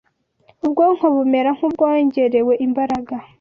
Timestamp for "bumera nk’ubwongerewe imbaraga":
1.15-3.15